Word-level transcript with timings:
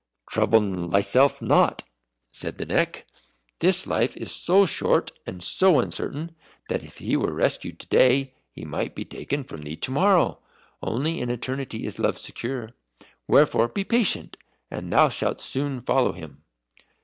"Trouble 0.27 0.61
not 0.61 0.89
thyself," 0.93 1.43
said 2.33 2.57
the 2.57 2.65
Neck; 2.65 3.05
"this 3.59 3.85
life 3.85 4.17
is 4.17 4.31
so 4.31 4.65
short 4.65 5.11
and 5.27 5.43
so 5.43 5.79
uncertain, 5.79 6.33
that 6.69 6.83
if 6.83 6.97
he 6.97 7.15
were 7.15 7.31
rescued 7.31 7.79
to 7.79 7.87
day 7.87 8.33
he 8.51 8.65
might 8.65 8.95
be 8.95 9.05
taken 9.05 9.43
from 9.43 9.61
thee 9.61 9.75
to 9.77 9.91
morrow. 9.91 10.39
Only 10.81 11.21
in 11.21 11.29
eternity 11.29 11.85
is 11.85 11.99
love 11.99 12.17
secure. 12.17 12.71
Wherefore 13.27 13.67
be 13.67 13.83
patient, 13.83 14.37
and 14.71 14.91
thou 14.91 15.09
shalt 15.09 15.39
soon 15.39 15.79
follow 15.79 16.13
him." 16.13 16.45